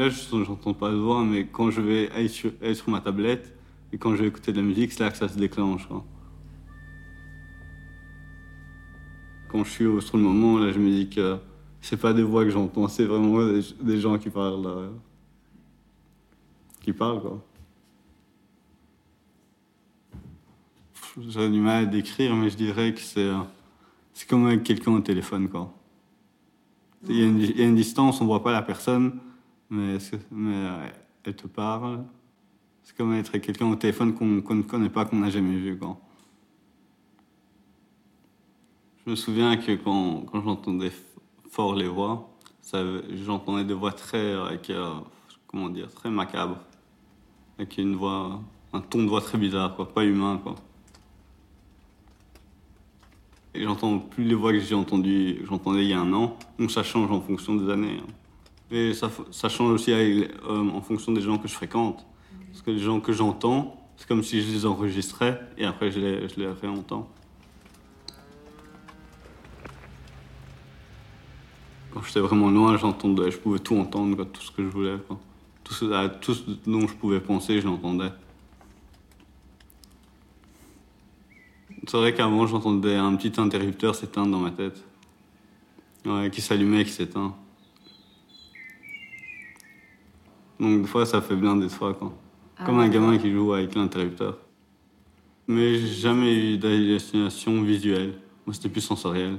[0.00, 2.52] Là, je j'entends pas de voix, mais quand je vais aller sur,
[2.86, 3.54] ma tablette
[3.92, 5.86] et quand je vais écouter de la musique, c'est là que ça se déclenche.
[9.50, 11.36] Quand je suis au- sur le moment, là, je me dis que
[11.82, 13.46] c'est pas des voix que j'entends, c'est vraiment
[13.82, 14.66] des, gens qui parlent.
[14.66, 14.90] euh,
[16.80, 17.38] qui parlent.
[21.28, 25.46] J'ai du mal à décrire, mais je dirais que c'est comme avec quelqu'un au téléphone.
[27.06, 29.20] Il y, a une, il y a une distance, on voit pas la personne,
[29.70, 29.98] mais,
[30.30, 30.88] mais euh,
[31.24, 32.04] elle te parle?
[32.82, 35.78] C'est comme être quelqu'un au téléphone qu'on ne connaît pas, qu'on n'a jamais vu.
[35.78, 35.96] Quoi.
[39.04, 40.92] Je me souviens que quand, quand j'entendais
[41.50, 42.30] fort les voix,
[43.24, 44.94] j'entendais des voix très, euh,
[45.46, 46.58] comment dire, très macabres.
[47.58, 48.40] Avec une voix,
[48.72, 50.40] un ton de voix très bizarre, quoi, pas humain.
[50.42, 50.54] Quoi.
[53.54, 56.70] Et j'entends plus les voix que j'ai entendues, j'entendais il y a un an, donc
[56.70, 57.98] ça change en fonction des années.
[58.00, 58.12] hein.
[58.70, 62.06] Et ça, change aussi euh, en fonction des gens que je fréquente.
[62.50, 65.98] Parce que les gens que j'entends, c'est comme si je les enregistrais et après je
[66.00, 67.08] les, je les réentends.
[71.92, 74.96] Quand j'étais vraiment loin, j'entendais, je pouvais tout entendre, tout ce que je voulais.
[75.08, 75.18] Quoi.
[75.64, 78.10] Tout, ce, dont je pouvais penser, je l'entendais.
[81.88, 84.84] C'est vrai qu'avant, j'entendais un petit interrupteur s'éteindre dans ma tête.
[86.04, 87.34] Ouais, qui s'allumait qui s'éteint.
[90.60, 92.12] Donc des fois, ça fait bien des fois, quoi.
[92.66, 94.36] Comme un gamin qui joue avec l'interrupteur.
[95.48, 98.12] Mais j'ai jamais eu d'hallucination visuelle.
[98.44, 99.38] Moi, c'était plus sensoriel.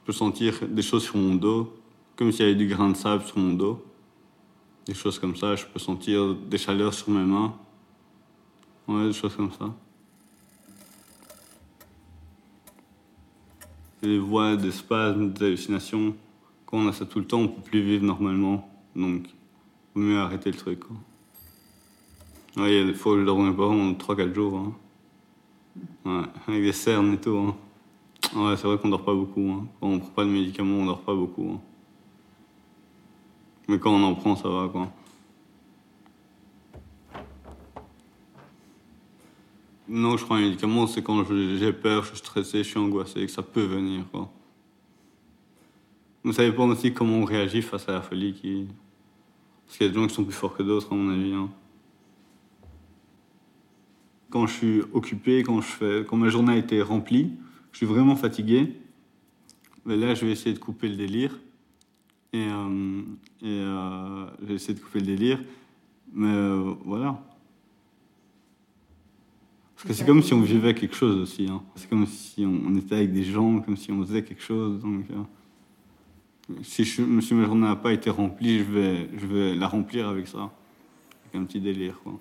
[0.00, 1.74] Je peux sentir des choses sur mon dos,
[2.16, 3.84] comme s'il y avait du grain de sable sur mon dos.
[4.86, 5.54] Des choses comme ça.
[5.54, 7.54] Je peux sentir des chaleurs sur mes mains.
[8.88, 9.66] Ouais, des choses comme ça.
[14.02, 16.14] Des voix, des spasmes, des hallucinations.
[16.64, 18.66] Quand on a ça tout le temps, on peut plus vivre normalement.
[18.96, 19.26] Donc,
[19.94, 20.80] Vaut mieux arrêter le truc.
[22.56, 24.74] Ouais, il où je dormais pas pendant 3-4 jours.
[26.06, 26.28] Hein.
[26.46, 27.36] Avec des cernes et tout.
[27.36, 27.56] Hein.
[28.36, 29.50] Ouais, c'est vrai qu'on dort pas beaucoup.
[29.50, 29.66] Hein.
[29.80, 31.50] Quand on prend pas de médicaments, on dort pas beaucoup.
[31.54, 31.60] Hein.
[33.68, 34.92] Mais quand on en prend, ça va quoi.
[39.88, 43.26] Non, je prends un médicament, c'est quand j'ai peur, je suis stressé, je suis angoissé,
[43.26, 44.04] que ça peut venir.
[44.10, 44.30] Quoi.
[46.24, 48.32] Mais ça dépend aussi comment on réagit face à la folie.
[48.32, 48.68] Qui...
[49.66, 51.32] Parce qu'il y a des gens qui sont plus forts que d'autres, à mon avis.
[51.32, 51.50] Hein.
[54.30, 56.04] Quand je suis occupé, quand, je fais...
[56.08, 57.32] quand ma journée a été remplie,
[57.72, 58.74] je suis vraiment fatigué.
[59.84, 61.38] Mais là, je vais essayer de couper le délire.
[62.32, 63.02] Et, euh,
[63.42, 65.40] et euh, je vais essayer de couper le délire.
[66.12, 67.22] Mais euh, voilà.
[69.74, 71.46] Parce que c'est comme si on vivait quelque chose aussi.
[71.48, 71.62] Hein.
[71.76, 74.80] C'est comme si on, était avec des gens, comme si on faisait quelque chose.
[74.80, 75.04] Donc,
[76.62, 80.08] si, je, si ma journée n'a pas été remplie, je vais, je vais la remplir
[80.08, 80.50] avec ça.
[81.24, 81.98] Avec un petit délire.
[82.02, 82.18] Quoi.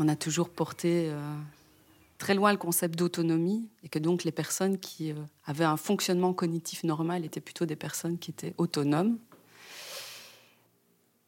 [0.00, 1.34] On a toujours porté euh,
[2.18, 6.32] très loin le concept d'autonomie et que donc les personnes qui euh, avaient un fonctionnement
[6.32, 9.18] cognitif normal étaient plutôt des personnes qui étaient autonomes.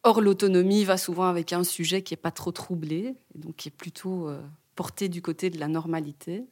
[0.02, 3.68] Or, l'autonomie va souvent avec un sujet qui n'est pas trop troublé, et donc qui
[3.68, 4.40] est plutôt euh,
[4.74, 6.46] porté du côté de la normalité.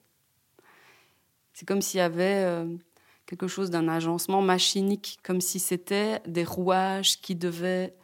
[1.55, 2.77] C'est comme s'il y avait euh,
[3.25, 7.97] quelque chose d'un agencement machinique, comme si c'était des rouages qui devaient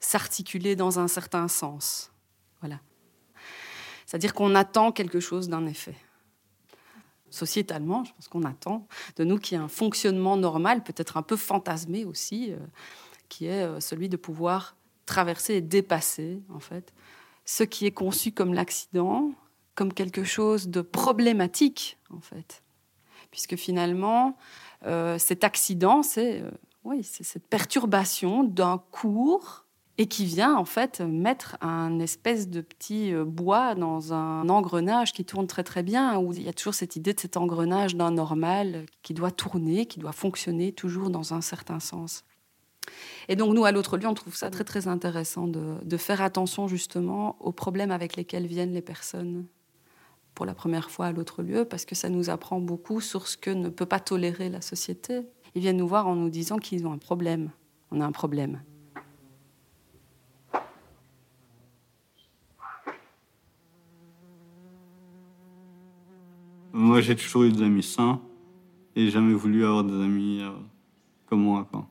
[0.00, 2.12] s'articuler dans un certain sens.
[2.60, 2.80] Voilà.
[4.04, 5.96] C'est-à-dire qu'on attend quelque chose d'un effet.
[7.30, 8.86] Sociétalement, je pense qu'on attend
[9.16, 12.58] de nous qu'il y ait un fonctionnement normal, peut-être un peu fantasmé aussi, euh,
[13.30, 14.76] qui est celui de pouvoir
[15.10, 16.94] traverser et dépasser, en fait,
[17.44, 19.32] ce qui est conçu comme l'accident,
[19.74, 22.62] comme quelque chose de problématique, en fait.
[23.32, 24.36] Puisque finalement,
[24.86, 26.50] euh, cet accident, c'est euh,
[26.84, 29.66] oui, cette perturbation d'un cours
[29.98, 35.12] et qui vient en fait mettre un espèce de petit euh, bois dans un engrenage
[35.12, 37.96] qui tourne très très bien, où il y a toujours cette idée de cet engrenage
[37.96, 42.24] d'un normal qui doit tourner, qui doit fonctionner toujours dans un certain sens.
[43.28, 46.68] Et donc, nous, à l'autre lieu, on trouve ça très, très intéressant de, faire attention
[46.68, 49.46] justement aux problèmes avec lesquels viennent les personnes
[50.34, 53.36] pour la première fois à l'autre lieu, parce que ça nous apprend beaucoup sur ce
[53.36, 55.20] que ne peut pas tolérer la société.
[55.54, 57.50] Ils viennent nous voir en nous disant qu'ils ont un problème.
[57.90, 58.62] On a un problème.
[66.72, 68.20] Moi, j'ai toujours eu des amis sains
[68.94, 70.50] et jamais voulu avoir des amis euh,
[71.26, 71.68] comme moi.
[71.70, 71.86] Quoi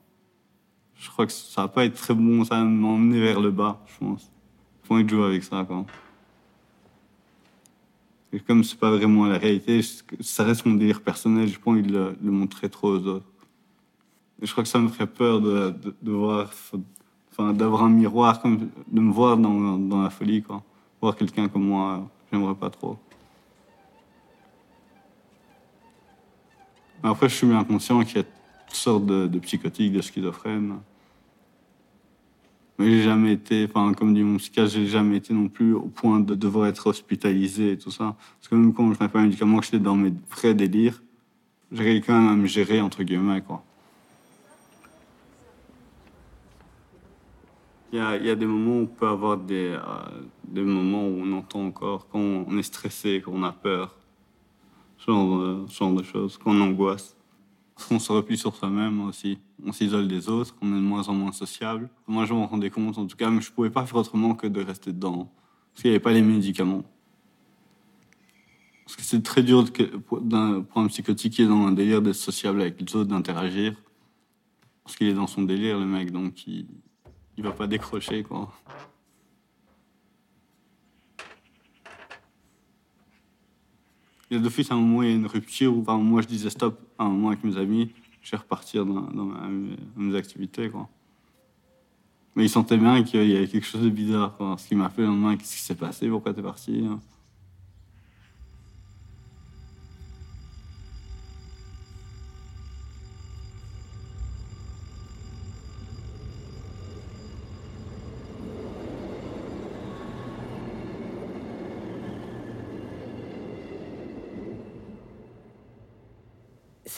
[1.00, 3.80] je crois que ça va pas être très bon, ça va m'emmener vers le bas,
[3.88, 4.30] je pense.
[4.84, 5.86] Faut pas jouer avec ça, quoi.
[8.34, 9.82] Et comme c'est pas vraiment la réalité,
[10.20, 13.26] ça reste mon délire personnel, j'ai pas envie de le, montrer trop aux autres.
[14.42, 16.52] Et je crois que ça me ferait peur de, de, voir,
[17.32, 20.64] enfin, d'avoir un miroir, de me voir dans, dans la folie, quoi.
[21.02, 22.98] Voir quelqu'un comme moi, j'aimerais pas trop.
[27.02, 30.80] Après, je suis bien conscient qu'il y a toutes sortes de psychotiques, de schizophrènes.
[32.80, 35.88] Mais j'ai jamais été, enfin, comme dit mon psychiatre, j'ai jamais été non plus au
[35.88, 38.16] point de devoir être hospitalisé et tout ça.
[38.40, 41.04] Parce que même quand je n'avais pas un médicament, que j'étais dans mes vrais délires,
[41.74, 43.66] j'arrivais quand même à me gérer, entre guillemets, quoi.
[47.92, 49.82] Il y, a, il y a, des moments où on peut avoir des, euh,
[50.48, 53.94] des moments où on entend encore quand on est stressé, quand on a peur,
[55.00, 57.19] ce genre, genre de choses, quand on angoisse.
[57.92, 59.40] On se replie sur soi-même aussi.
[59.66, 61.90] On s'isole des autres, on est de moins en moins sociable.
[62.08, 64.36] Moi, je m'en rendais compte, en tout cas, mais je ne pouvais pas faire autrement
[64.36, 65.32] que de rester dedans.
[65.74, 66.84] Parce qu'il n'y avait pas les médicaments.
[68.86, 69.66] Parce que c'est très dur
[70.08, 70.22] pour
[70.76, 73.76] un psychotique qui est dans un délire d'être sociable avec les autres, d'interagir.
[74.84, 76.66] Parce qu'il est dans son délire, le mec, donc il
[77.38, 78.52] ne va pas décrocher, quoi.
[84.30, 86.50] Il y a d'office un moment, il y a une rupture où moi je disais
[86.50, 89.10] stop à un moment avec mes amis, je vais repartir dans,
[89.98, 90.70] mes activités.
[90.70, 90.88] Quoi.
[92.36, 94.38] Mais ils sentaient bien qu'il y avait quelque chose de bizarre.
[94.58, 96.86] Ce qui m'a fait le lendemain, qu'est-ce qui s'est passé, pourquoi t'es parti?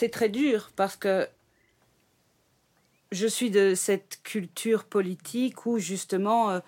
[0.02, 1.28] C'est très dur parce que
[3.12, 6.58] je suis de cette culture politique où justement euh,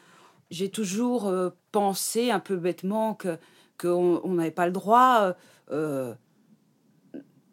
[0.53, 3.37] j'ai toujours euh, pensé un peu bêtement que
[3.76, 5.35] qu'on n'avait pas le droit
[5.72, 6.14] euh,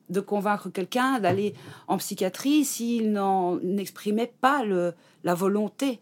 [0.10, 1.56] de convaincre quelqu'un d'aller
[1.88, 6.00] en psychiatrie s'il n'en exprimait pas le, la volonté.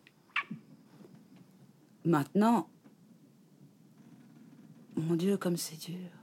[2.03, 2.67] Maintenant,
[4.97, 6.18] mon Dieu, comme c'est dur.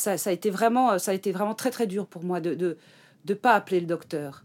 [0.00, 2.54] Ça, a été vraiment, ça a été vraiment très très dur pour moi de ne
[2.54, 2.78] de,
[3.26, 4.44] de pas appeler le docteur.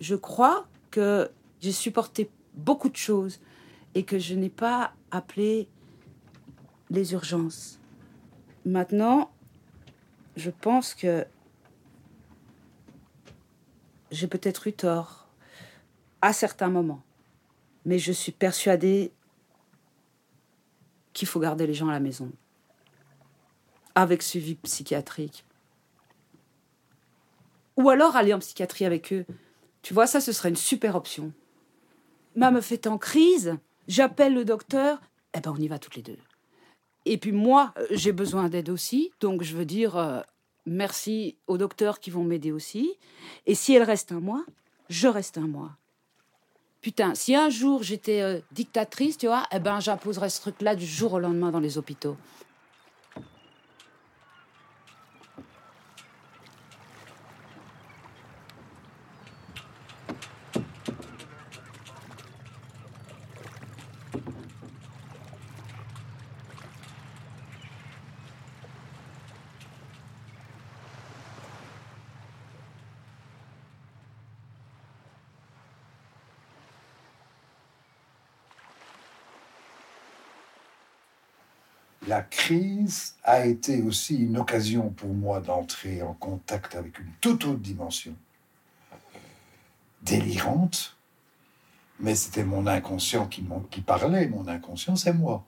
[0.00, 1.30] Je crois que
[1.60, 3.38] j'ai supporté beaucoup de choses
[3.94, 5.68] et que je n'ai pas appelé
[6.88, 7.78] les urgences.
[8.64, 9.30] Maintenant,
[10.36, 11.26] je pense que
[14.10, 15.28] j'ai peut-être eu tort
[16.22, 17.02] à certains moments,
[17.84, 19.12] mais je suis persuadée
[21.12, 22.32] qu'il faut garder les gens à la maison,
[23.96, 25.44] avec suivi psychiatrique.
[27.76, 29.26] Ou alors aller en psychiatrie avec eux.
[29.82, 31.32] Tu vois, ça, ce serait une super option.
[32.36, 33.56] Ma me fait en crise,
[33.88, 35.00] j'appelle le docteur,
[35.34, 36.18] eh ben on y va toutes les deux.
[37.06, 40.20] Et puis moi, euh, j'ai besoin d'aide aussi, donc je veux dire euh,
[40.66, 42.92] merci aux docteurs qui vont m'aider aussi.
[43.46, 44.44] Et si elle reste un mois,
[44.90, 45.76] je reste un mois.
[46.82, 50.84] Putain, si un jour j'étais euh, dictatrice, tu vois, eh ben j'imposerais ce truc-là du
[50.84, 52.16] jour au lendemain dans les hôpitaux.
[82.06, 87.44] La crise a été aussi une occasion pour moi d'entrer en contact avec une toute
[87.44, 88.14] autre dimension,
[90.02, 90.96] délirante,
[91.98, 93.42] mais c'était mon inconscient qui,
[93.80, 95.44] parlait, mon inconscient c'est moi.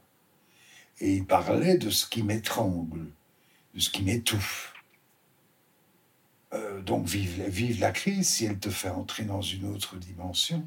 [1.00, 3.06] Et il parlait de ce qui m'étrangle,
[3.74, 4.74] de ce qui m'étouffe.
[6.54, 10.66] Euh, donc vive la crise si elle te fait entrer dans une autre dimension.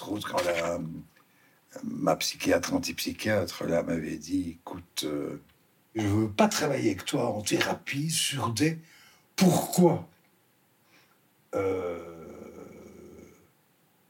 [0.00, 0.42] Euh, se quand
[1.84, 5.42] ma psychiatre, antipsychiatre, là, m'avait dit, écoute, euh,
[5.94, 8.78] je veux pas travailler avec toi en thérapie sur des
[9.36, 10.08] pourquoi.
[11.54, 12.02] Euh,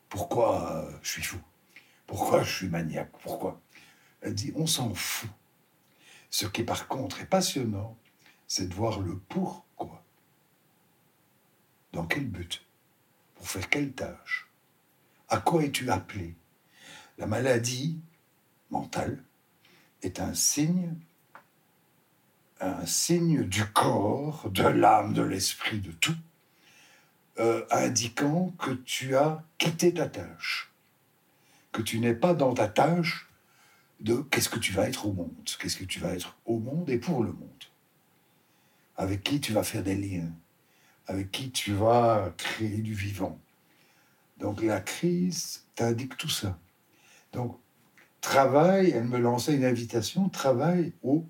[0.09, 1.39] pourquoi je suis fou?
[2.07, 3.12] Pourquoi je suis maniaque?
[3.22, 3.61] Pourquoi?
[4.20, 5.30] Elle dit, on s'en fout.
[6.30, 7.97] Ce qui, par contre, est passionnant,
[8.47, 10.05] c'est de voir le pourquoi.
[11.93, 12.64] Dans quel but?
[13.35, 14.49] Pour faire quelle tâche?
[15.33, 16.35] À quoi es-tu appelé?
[17.16, 17.99] La maladie
[18.70, 19.24] mentale
[20.03, 20.95] est un signe,
[22.61, 26.14] un signe du corps, de l'âme, de l'esprit, de tout,
[27.39, 30.70] euh, indiquant que tu as quitté ta tâche,
[31.72, 33.26] que tu n'es pas dans ta tâche
[34.01, 36.91] de qu'est-ce que tu vas être au monde, qu'est-ce que tu vas être au monde
[36.91, 37.64] et pour le monde,
[38.99, 40.30] avec qui tu vas faire des liens,
[41.07, 43.41] avec qui tu vas créer du vivant?
[44.43, 46.59] Donc la crise t'indique tout ça.
[47.32, 47.59] Donc
[48.20, 51.26] travail, elle me lançait une invitation, travail au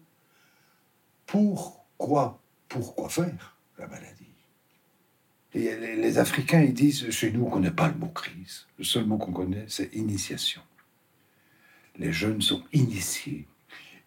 [1.27, 4.27] pourquoi, pourquoi faire la maladie.
[5.55, 8.67] Et les, Africains, ils disent, chez nous, on ne connaît pas le mot crise.
[8.79, 10.63] Le seul mot qu'on connaît, c'est initiation.
[11.97, 13.47] Les jeunes sont initiés.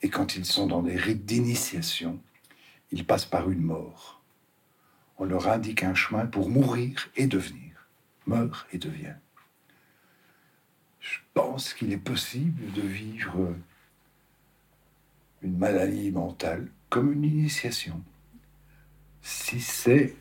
[0.01, 2.20] Et quand ils sont dans des rites d'initiation,
[2.91, 4.16] ils passent par une mort
[5.18, 7.64] on leur indique un chemin pour mourir et devenir.
[8.28, 9.15] Meurt et devient.
[10.99, 13.53] Je pense qu'il est possible de vivre
[15.41, 18.01] une maladie mentale comme une initiation,
[19.21, 20.15] si c'est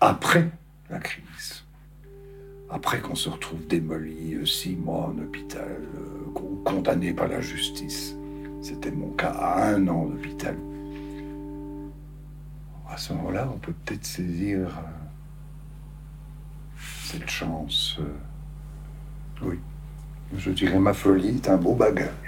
[0.00, 0.50] après
[0.90, 1.64] la crise,
[2.70, 6.32] après qu'on se retrouve démoli euh, six mois en hôpital, euh,
[6.64, 8.16] condamné par la justice.
[8.62, 10.56] C'était mon cas à un an d'hôpital
[12.96, 15.05] à ce moment-là, on peut peut-être saisir euh,
[17.06, 17.96] cette chance.
[18.00, 19.58] Euh, oui,
[20.36, 22.25] je dirais ma folie est un beau bagage.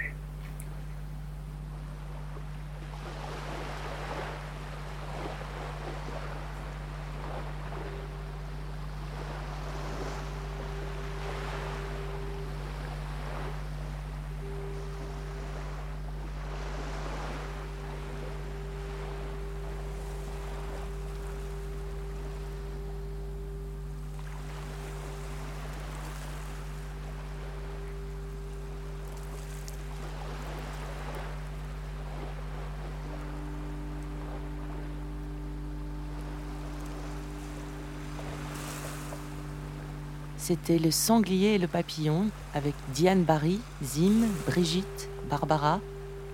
[40.49, 45.79] C'était Le Sanglier et le Papillon avec Diane Barry, Zim, Brigitte, Barbara,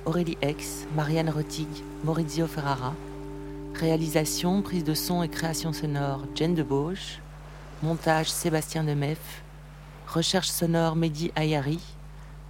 [0.05, 1.67] Aurélie X, Marianne Rotig,
[2.05, 2.93] Maurizio Ferrara.
[3.73, 7.19] Réalisation, prise de son et création sonore, Jen Debauche.
[7.83, 9.43] Montage, Sébastien Demeff.
[10.07, 11.81] Recherche sonore, Mehdi Ayari.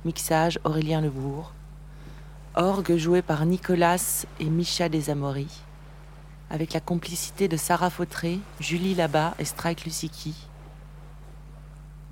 [0.05, 1.51] Mixage, Aurélien Lebourg.
[2.53, 5.63] Orgue joué par Nicolas et Micha Desamoris.
[6.51, 10.35] Avec la complicité de Sarah Fautré, Julie Labat et Strike Luciki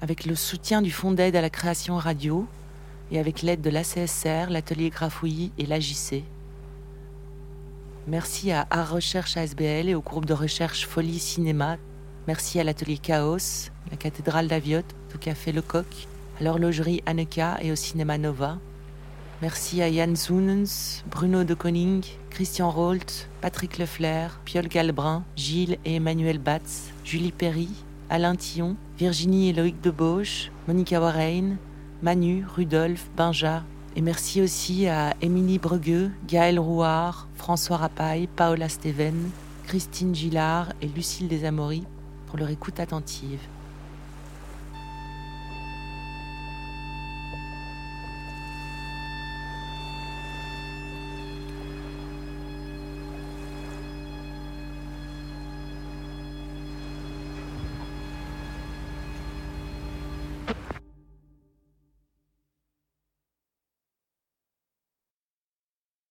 [0.04, 2.46] avec le soutien du Fonds d'aide à la création radio
[3.10, 6.24] et avec l'aide de l'ACSR, l'atelier Grafouilly et l'AJC.
[8.06, 11.78] Merci à Art Recherche ASBL et au groupe de recherche Folie Cinéma.
[12.28, 15.88] Merci à l'atelier Chaos, la cathédrale d'Aviotte, au café Lecoq,
[16.38, 18.58] à l'horlogerie Anneka et au cinéma Nova.
[19.42, 25.96] Merci à Yann Zounens, Bruno de Koning, Christian Rolt, Patrick Lefler, Piol Galbrin, Gilles et
[25.96, 27.70] Emmanuel Batz, Julie Perry,
[28.14, 31.58] Alain Tillon, Virginie et Loïc Debauche, Monica Warren,
[32.04, 33.64] Manu, Rudolphe, Benja.
[33.96, 39.32] Et merci aussi à Émilie Bregueux, Gaël Rouard, François Rapaille, Paola Steven,
[39.64, 41.86] Christine Gillard et Lucille Desamoris
[42.28, 43.40] pour leur écoute attentive.